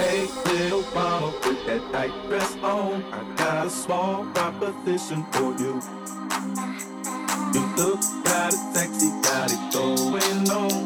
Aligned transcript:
Hey, 0.00 0.28
little 0.46 0.82
mama, 0.94 1.30
put 1.42 1.66
that 1.66 1.82
tight 1.92 2.12
dress 2.26 2.56
on. 2.62 3.04
I 3.12 3.36
got 3.36 3.66
a 3.66 3.70
small 3.70 4.24
proposition 4.32 5.24
for 5.32 5.52
you. 5.60 5.78
You 7.52 7.62
look 7.76 8.00
kind 8.24 8.54
of 8.54 8.60
sexy, 8.72 9.10
got 9.20 9.52
it 9.52 9.62
going 9.74 10.50
on. 10.50 10.79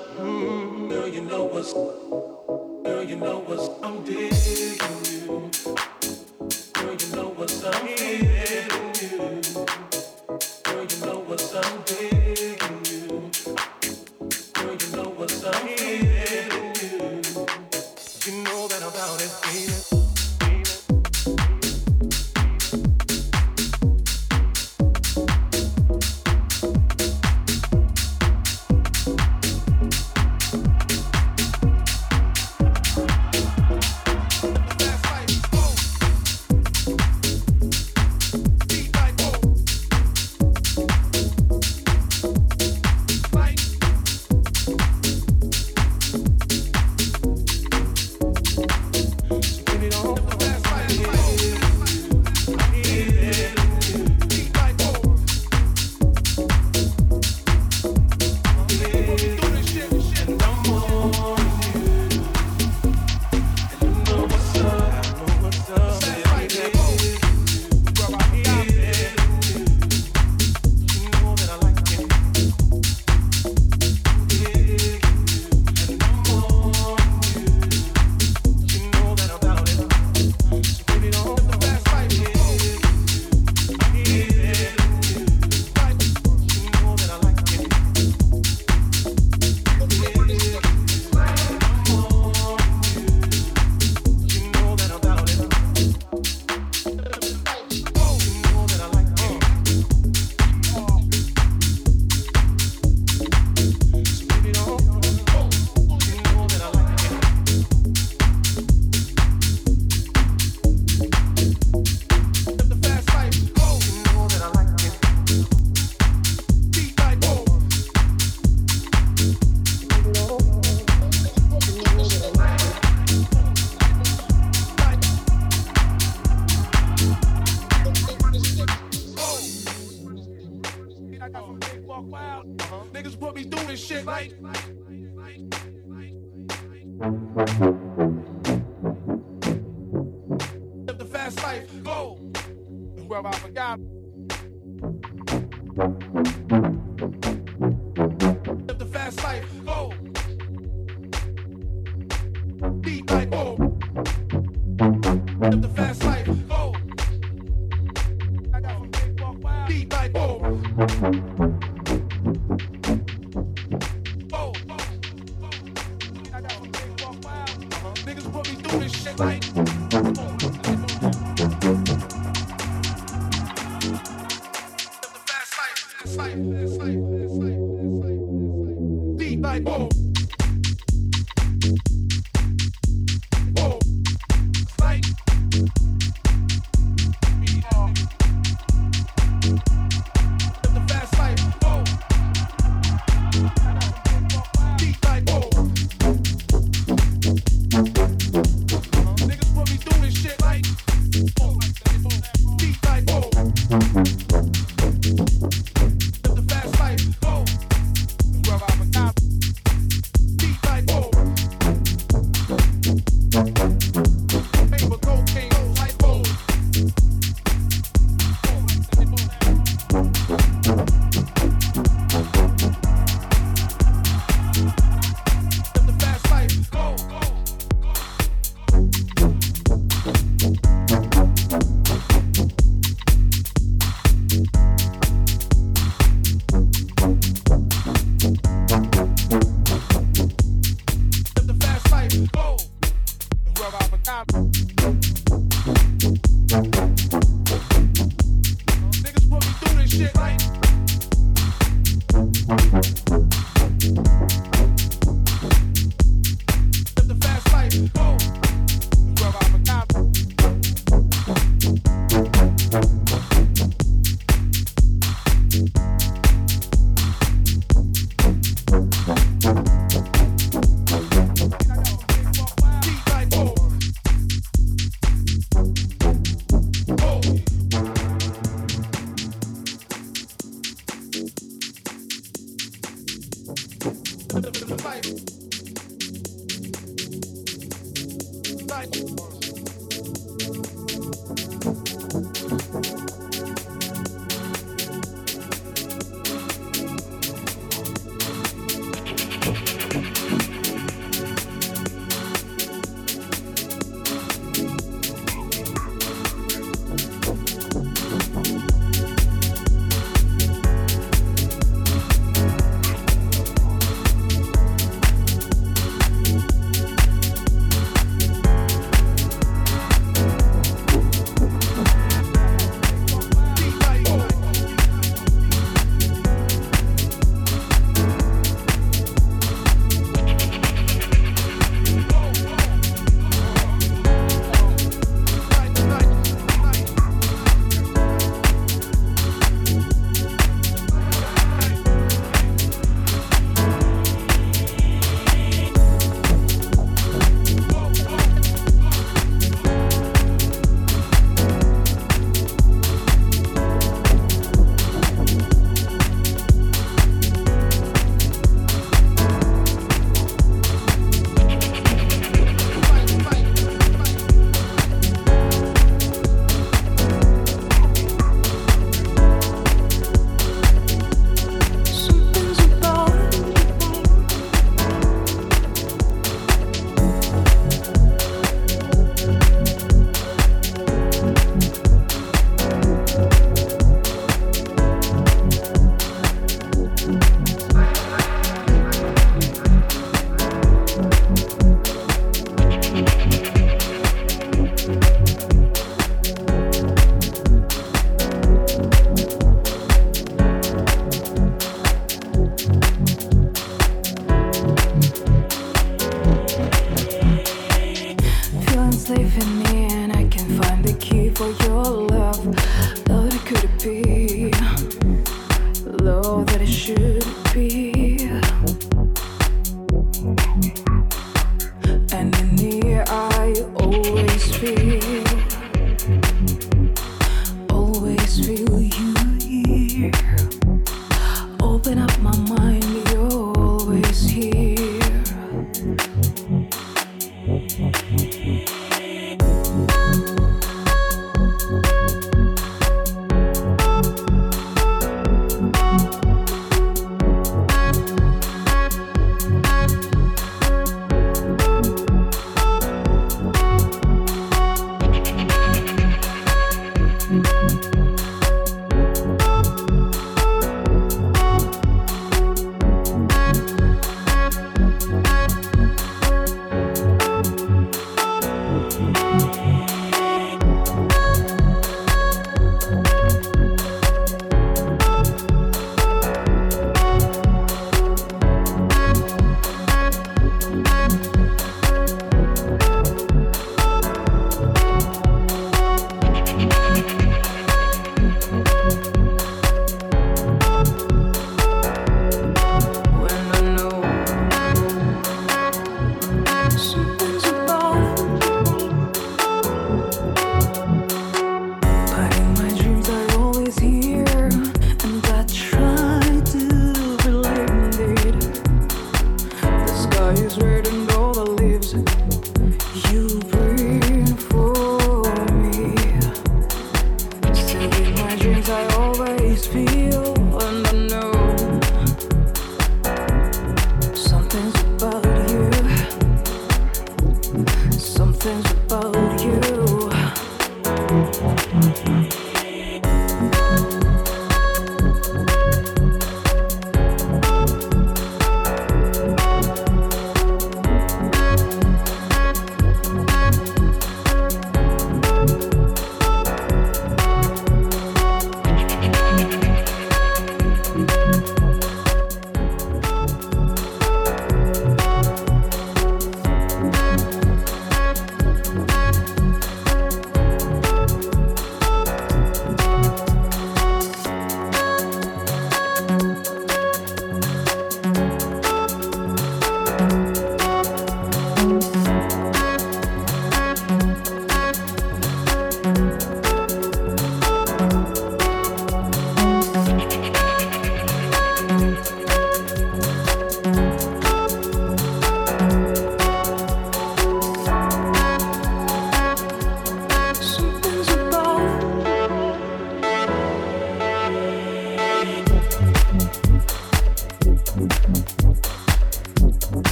up. 0.00 0.16
Mm, 0.18 0.88
girl, 0.88 1.08
you 1.08 1.20
know 1.22 1.44
what's 1.44 1.72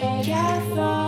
Careful. 0.00 1.07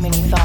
Why 0.00 0.39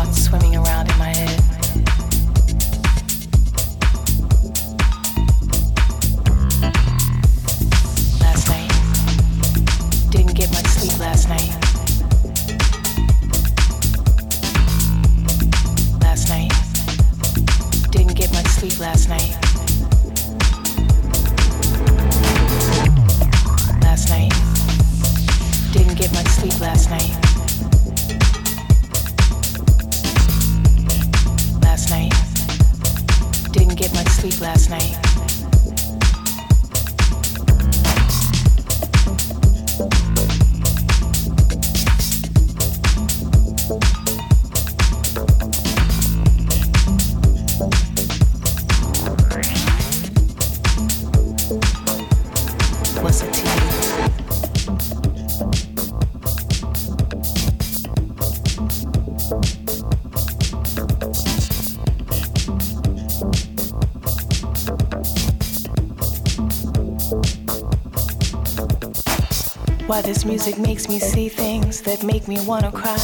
this 70.05 70.23
music 70.23 70.59
makes 70.59 70.87
me 70.87 70.99
see 70.99 71.27
things 71.27 71.81
that 71.81 72.03
make 72.03 72.27
me 72.27 72.37
wanna 72.45 72.71
cry, 72.71 72.95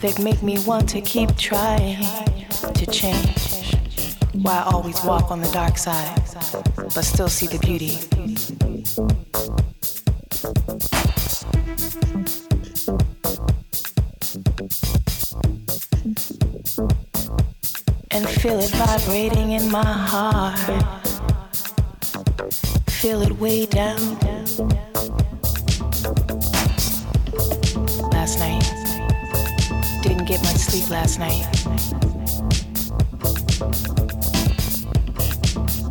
that 0.00 0.20
make 0.22 0.44
me 0.44 0.60
want 0.60 0.88
to 0.88 1.00
keep 1.00 1.36
trying 1.36 2.00
to 2.72 2.86
change. 2.86 3.74
Why 4.34 4.58
I 4.58 4.70
always 4.72 5.02
walk 5.02 5.32
on 5.32 5.40
the 5.40 5.50
dark 5.50 5.76
side, 5.76 6.22
but 6.76 7.02
still 7.02 7.28
see 7.28 7.48
the 7.48 7.58
beauty. 7.58 7.98
And 18.12 18.28
feel 18.28 18.60
it 18.60 18.70
vibrating 18.70 19.52
in 19.52 19.68
my 19.68 19.84
heart. 19.84 20.60
Feel 22.88 23.22
it 23.22 23.32
way 23.32 23.66
down. 23.66 24.89
Sleep 30.70 30.90
last 30.90 31.18
night. 31.18 31.44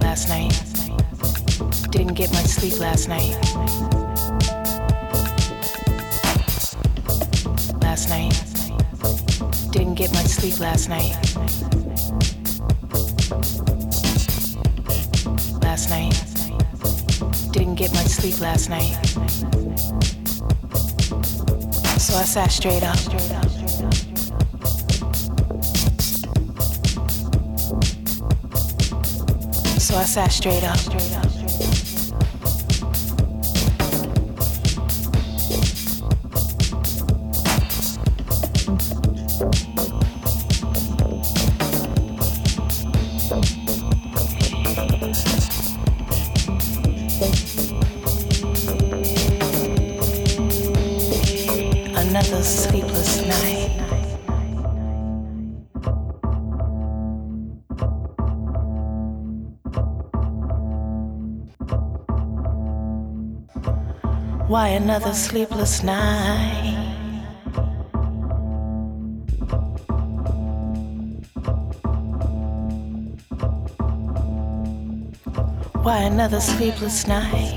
Last 0.01 0.29
night. 0.29 0.53
Didn't 1.91 2.13
get 2.13 2.31
much 2.31 2.45
sleep 2.45 2.79
last 2.79 3.09
night. 3.09 3.35
Last 7.81 8.07
night. 8.07 8.31
Didn't 9.71 9.95
get 9.95 10.13
much 10.13 10.27
sleep 10.27 10.59
last 10.61 10.87
night. 10.87 11.15
Last 15.61 15.89
night. 15.89 16.15
Didn't 17.51 17.75
get 17.75 17.93
much 17.93 18.07
sleep 18.07 18.39
last 18.39 18.69
night. 18.69 18.95
So 21.99 22.15
I 22.15 22.23
sat 22.23 22.51
straight 22.51 22.83
up. 22.83 22.97
so 22.97 23.38
I 29.99 30.05
sat 30.05 30.31
straight 30.31 30.63
up. 30.63 30.98
Another 64.89 65.13
sleepless 65.13 65.83
night? 65.83 66.95
Why 75.83 75.99
another 75.99 76.39
sleepless 76.39 77.05
night? 77.05 77.53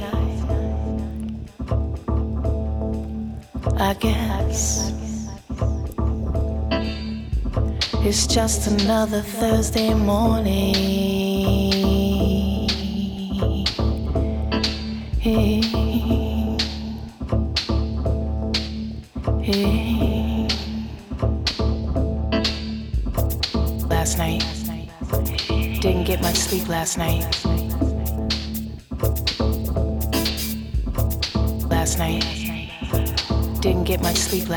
I 3.78 3.94
guess 3.94 4.92
it's 8.06 8.26
just 8.26 8.66
another 8.66 9.22
Thursday 9.22 9.94
morning. 9.94 11.21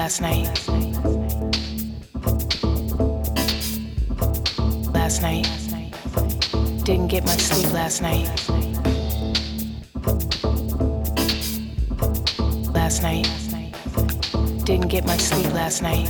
Last 0.05 0.21
night. 0.21 0.67
Last 4.93 5.23
night. 5.23 5.47
Didn't 6.83 7.07
get 7.07 7.25
much 7.25 7.39
sleep 7.39 7.73
last 7.73 8.03
night. 8.03 8.27
Last 12.71 13.01
night. 13.01 13.27
Didn't 14.63 14.89
get 14.89 15.05
much 15.07 15.21
sleep 15.21 15.51
last 15.53 15.81
night. 15.81 16.07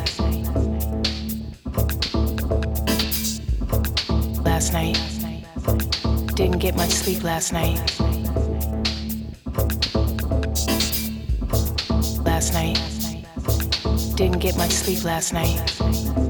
Last 4.43 4.73
night. 4.73 4.99
Didn't 6.35 6.59
get 6.59 6.75
much 6.75 6.91
sleep 6.91 7.23
last 7.23 7.53
night. 7.53 8.14
Didn't 14.35 14.51
get 14.51 14.57
much 14.57 14.71
sleep 14.71 15.05
last 15.05 15.31
night. 15.31 16.24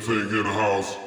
take 0.00 0.32
it 0.32 0.46
house. 0.46 0.99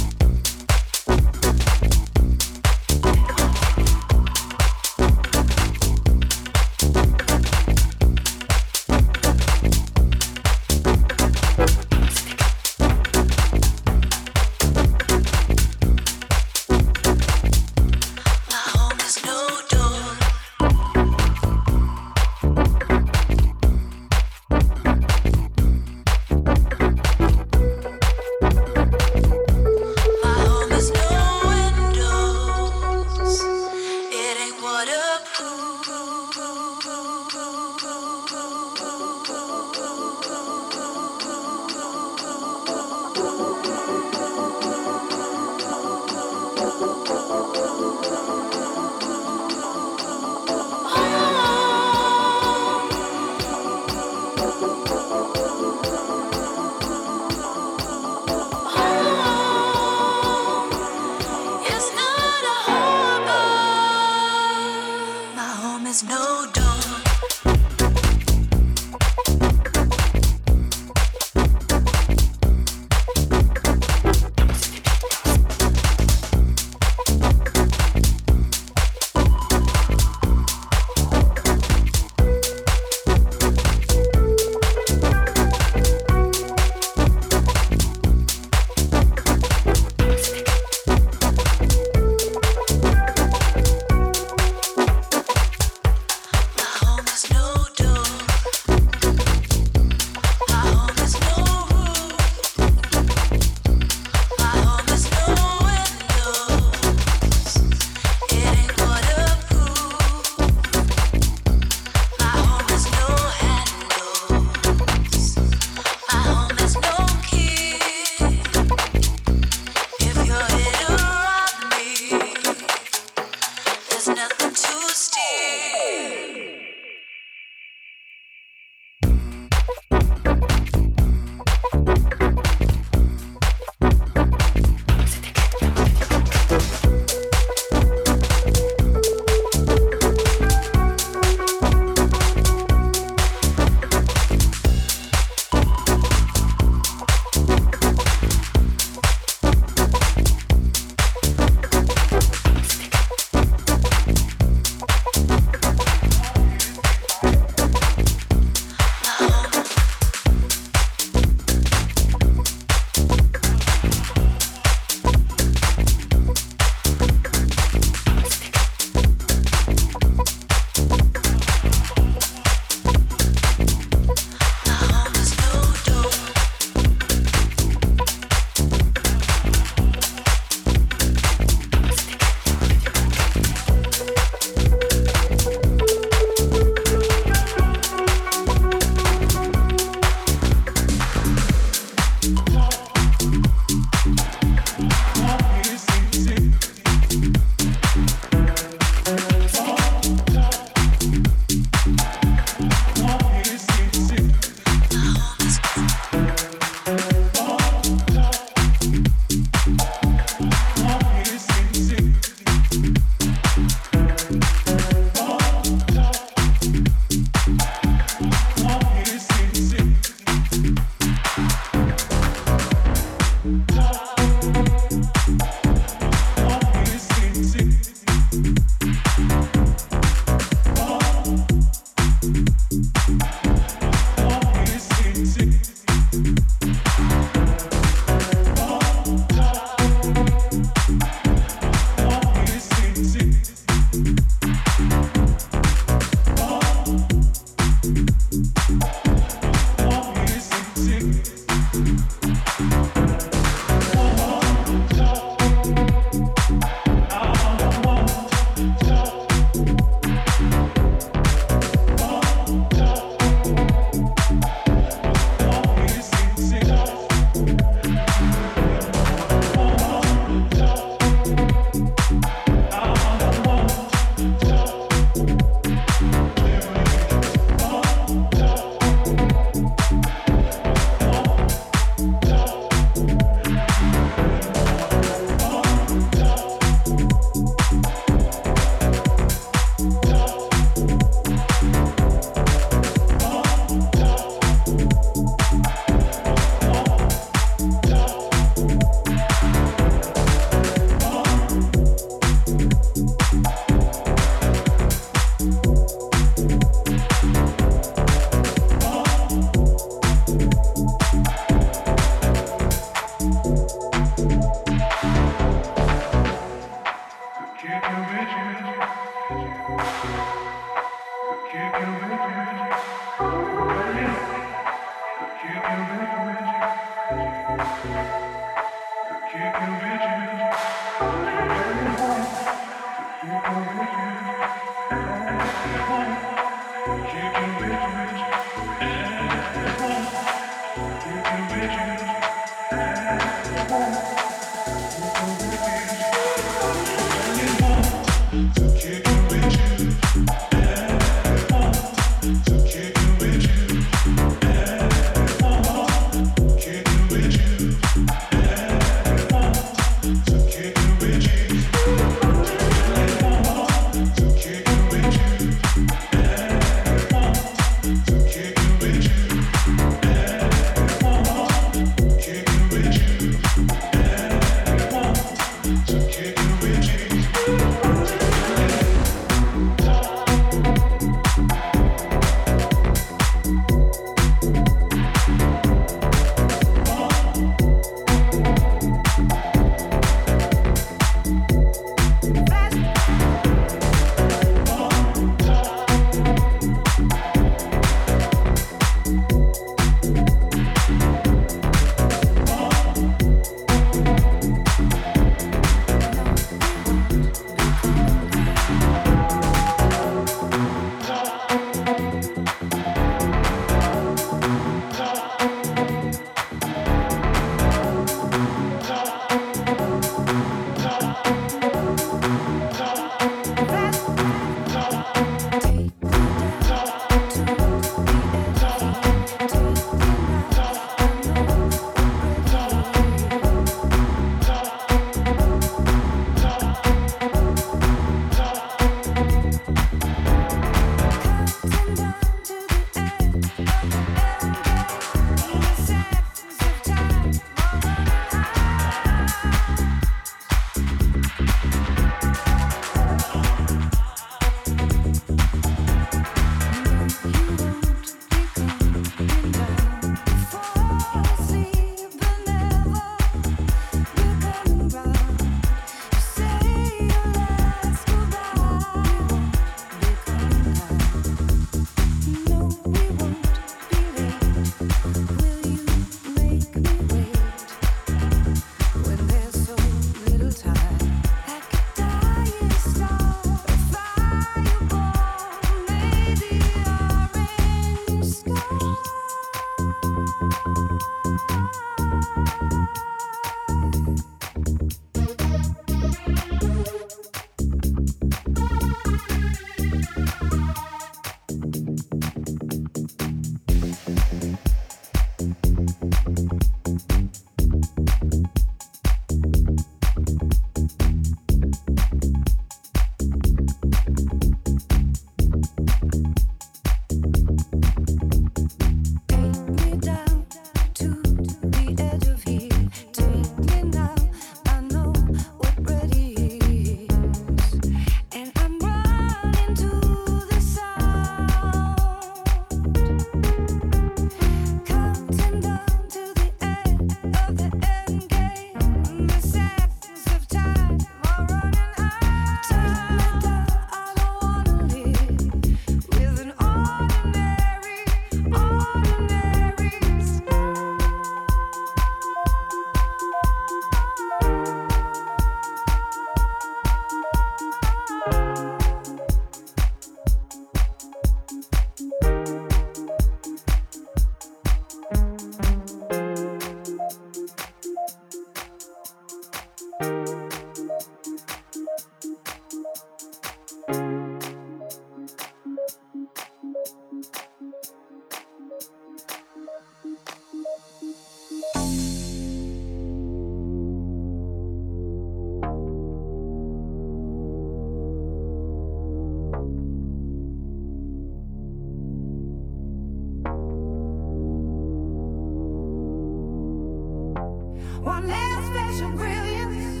One 598.02 598.28
last 598.28 598.72
flash 598.72 599.00
of 599.00 599.16
brilliance. 599.16 600.00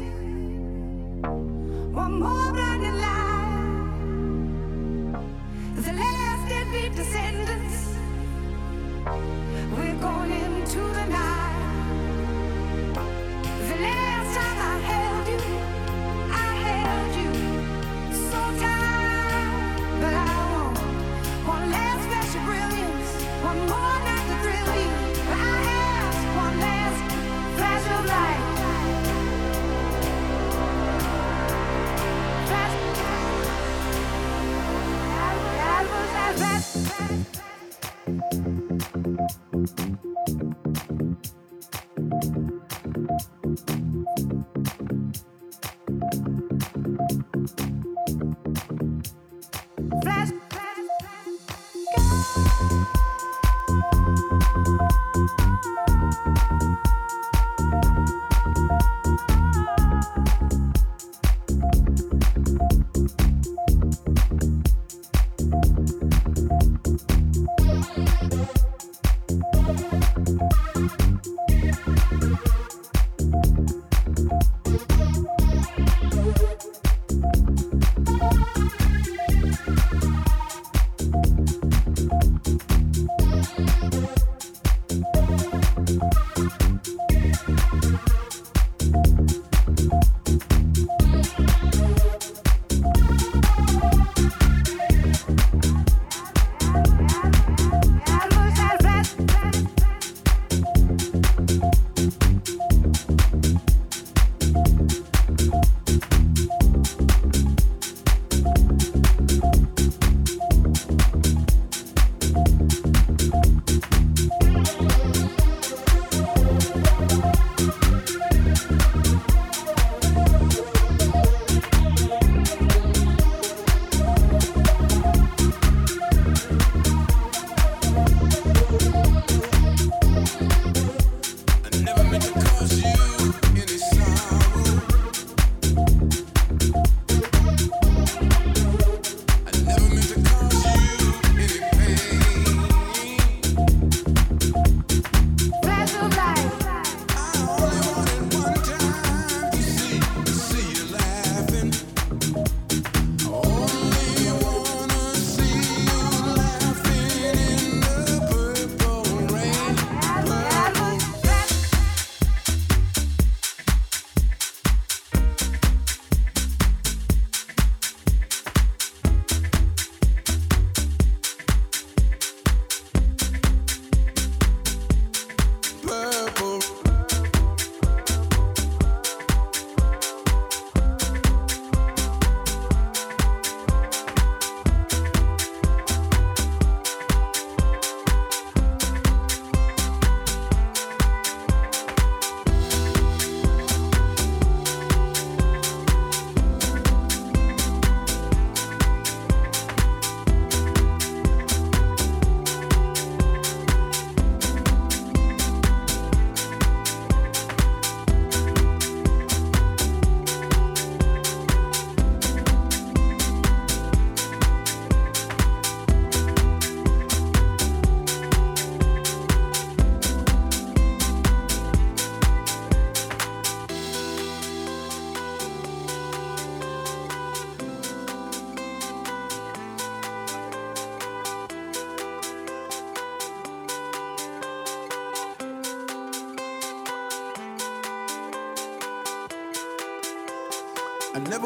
One 1.94 2.20
more. 2.20 2.45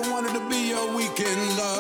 Guide 0.03 0.33
to 0.33 0.41
be 0.49 0.73
the 0.73 0.93
weekend 0.97 1.57
rain. 1.59 1.80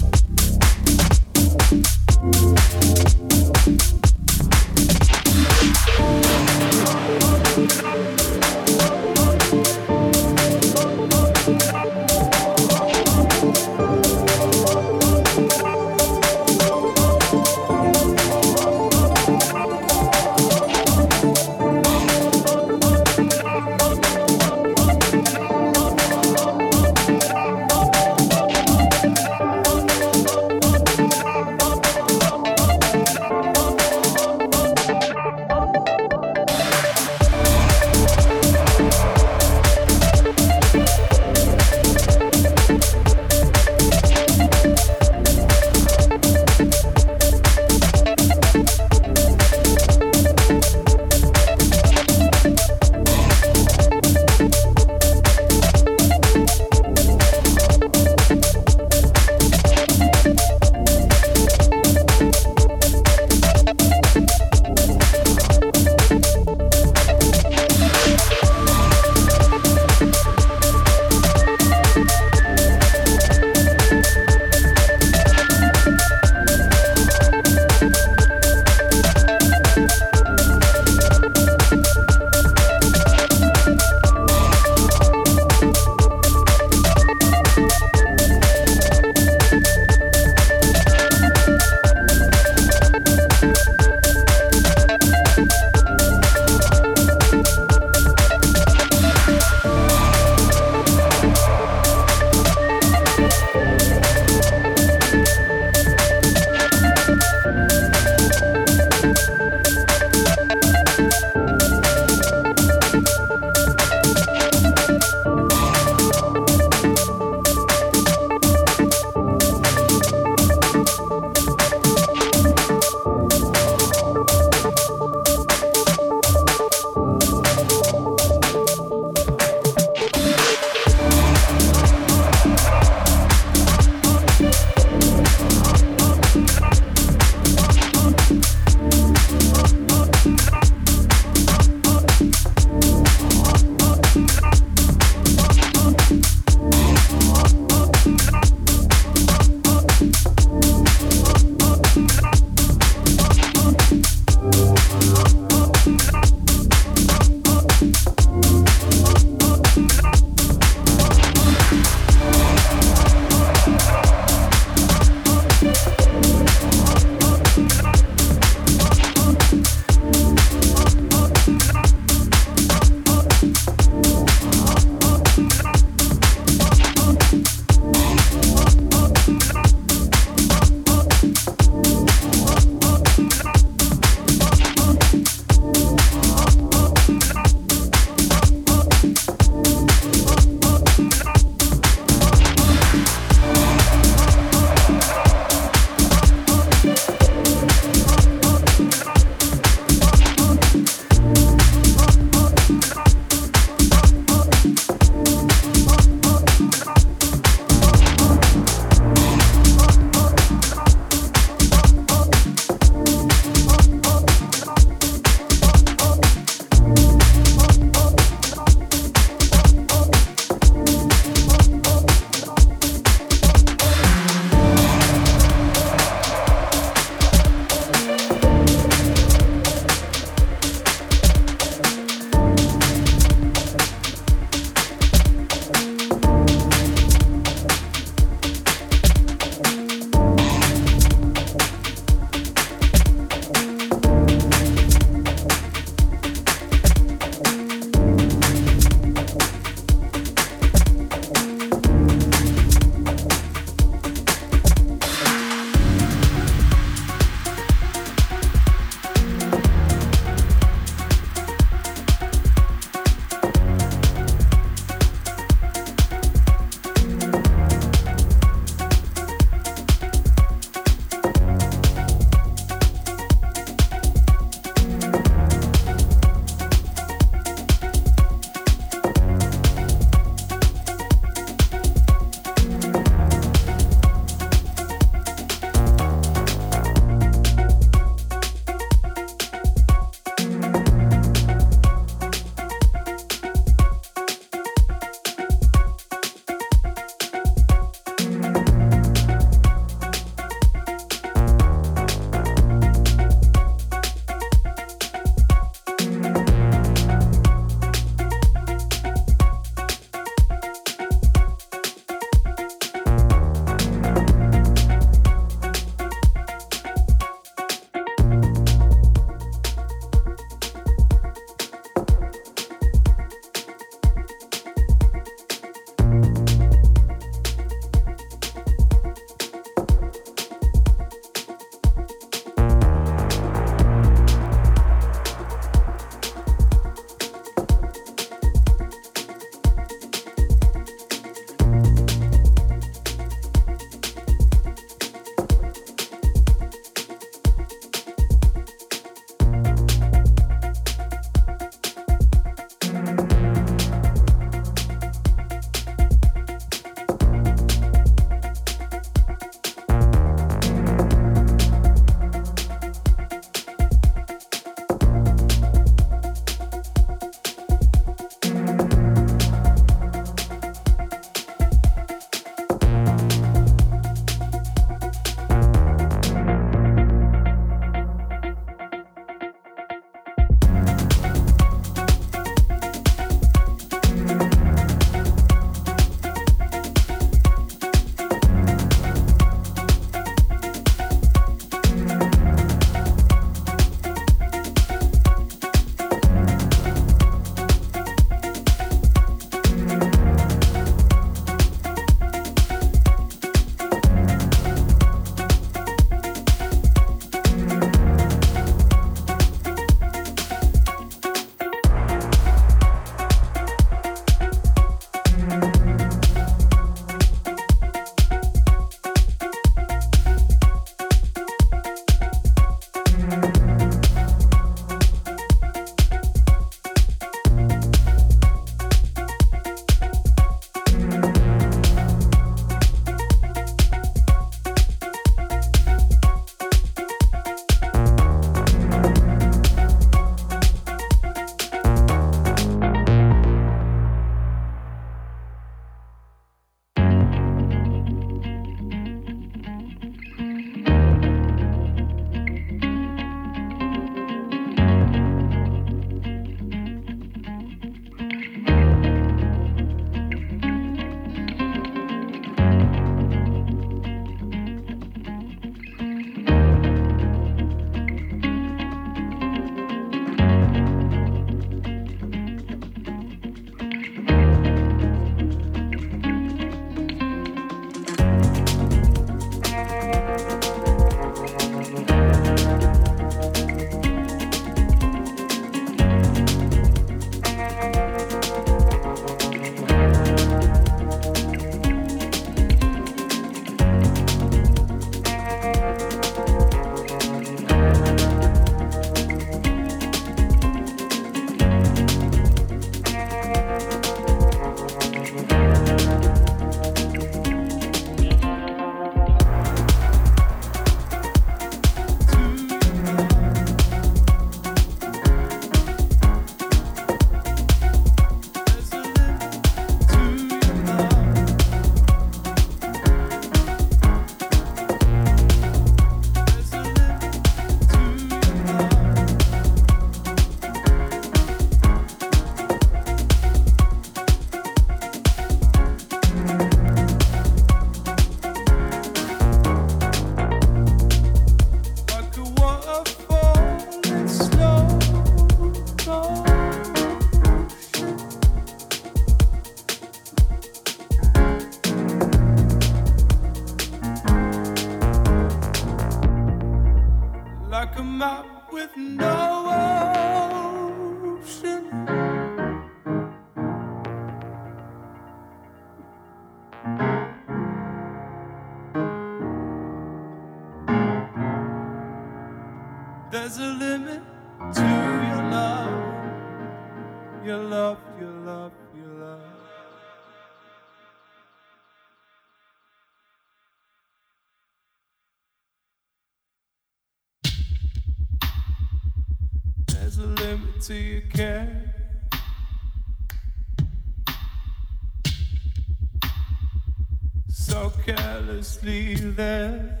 So 597.70 597.92
carelessly 598.04 599.14
there. 599.14 600.00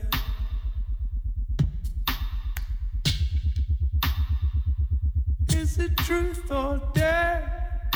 Is 5.54 5.78
it 5.78 5.96
truth 5.98 6.50
or 6.50 6.82
dare? 6.94 7.86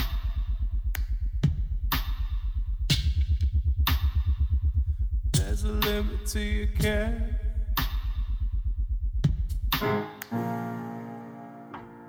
There's 5.32 5.64
a 5.64 5.72
limit 5.72 6.24
to 6.26 6.40
your 6.40 6.66
care. 6.78 7.40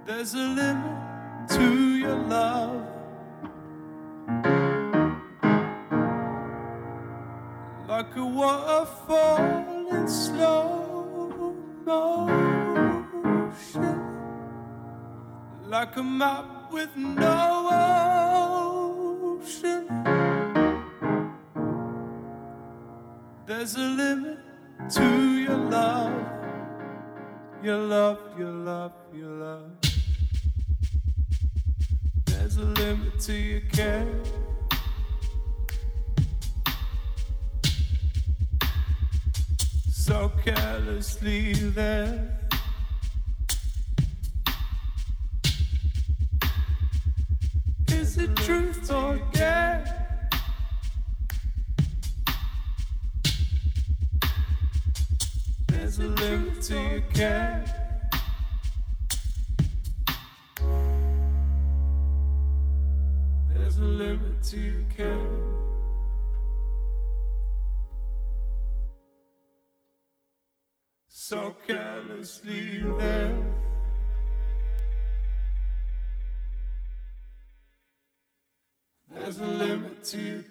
There's 0.06 0.36
a 0.36 0.38
limit 0.38 1.50
to 1.50 1.96
your 1.98 2.16
love. 2.28 2.95
Like 8.16 8.24
a 8.24 8.30
waterfall 8.30 9.88
in 9.92 10.08
slow 10.08 11.54
motion. 11.84 12.80
Like 15.68 15.98
a 15.98 16.04
map 16.04 16.72
with 16.72 16.96
no 16.96 17.68
ocean. 19.42 19.88
There's 23.46 23.76
a 23.76 23.80
limit 23.82 24.40
to 24.92 25.04
your 25.34 25.58
love. 25.58 26.14
Your 27.62 27.80
love, 27.80 28.20
your 28.40 28.52
love, 28.52 28.94
your 29.14 29.30
love. 29.30 29.72
There's 32.24 32.56
a 32.56 32.64
limit 32.64 33.20
to 33.20 33.34
your 33.34 33.60
care. 33.72 34.08
So 40.16 40.32
carelessly 40.46 41.52
there. 41.76 42.40
Is 47.90 48.18
it 48.18 48.34
truth 48.38 48.90
or 48.94 49.20
dare? 49.34 49.85
There's 72.46 72.86
a 79.40 79.46
limit 79.46 80.04
to 80.04 80.22
your 80.22 80.44